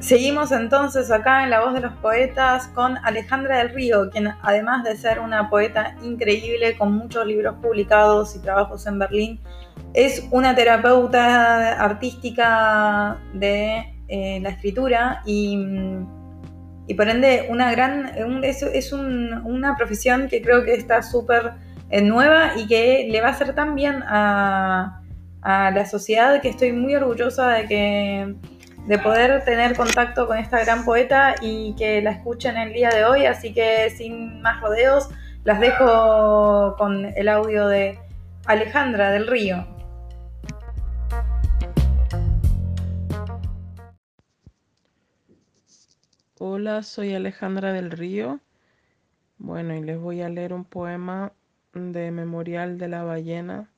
[0.00, 4.82] Seguimos entonces acá en La Voz de los Poetas con Alejandra del Río, quien además
[4.82, 9.40] de ser una poeta increíble con muchos libros publicados y trabajos en Berlín,
[9.92, 15.58] es una terapeuta artística de eh, la escritura y,
[16.96, 18.10] por ende una gran,
[18.42, 21.52] es, una profesión que creo que está súper
[21.90, 25.02] eh, nueva y que le va a hacer tan bien a,
[25.42, 28.34] a la sociedad que estoy muy orgullosa de que
[28.86, 33.04] de poder tener contacto con esta gran poeta y que la escuchen el día de
[33.04, 33.26] hoy.
[33.26, 35.08] Así que sin más rodeos,
[35.44, 37.98] las dejo con el audio de
[38.46, 39.66] Alejandra del Río.
[46.38, 48.40] Hola, soy Alejandra del Río.
[49.36, 51.32] Bueno, y les voy a leer un poema
[51.74, 53.68] de Memorial de la Ballena.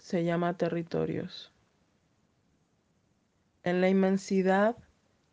[0.00, 1.55] Se llama Territorios.
[3.66, 4.76] En la inmensidad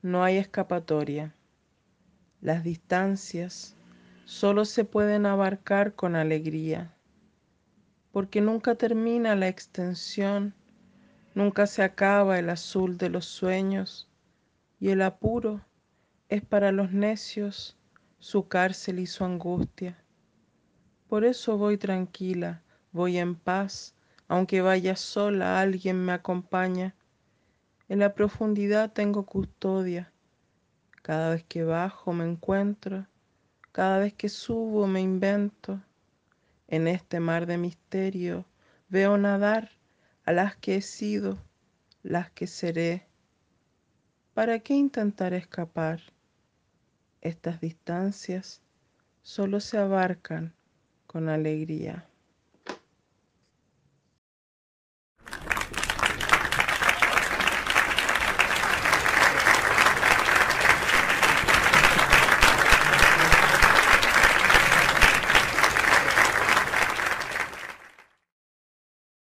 [0.02, 1.36] no hay escapatoria.
[2.42, 3.76] Las distancias
[4.26, 6.96] solo se pueden abarcar con alegría,
[8.12, 10.56] porque nunca termina la extensión,
[11.36, 14.10] nunca se acaba el azul de los sueños,
[14.80, 15.62] y el apuro
[16.28, 17.78] es para los necios
[18.18, 19.96] su cárcel y su angustia.
[21.08, 23.94] Por eso voy tranquila, voy en paz,
[24.28, 26.96] aunque vaya sola, alguien me acompaña
[27.90, 30.12] en la profundidad tengo custodia.
[31.02, 33.08] Cada vez que bajo me encuentro,
[33.72, 35.82] cada vez que subo me invento.
[36.68, 38.46] En este mar de misterio
[38.90, 39.72] veo nadar
[40.26, 41.38] a las que he sido,
[42.02, 43.06] las que seré.
[44.34, 46.02] ¿Para qué intentar escapar?
[47.22, 48.62] Estas distancias
[49.22, 50.54] solo se abarcan
[51.06, 52.08] con alegría.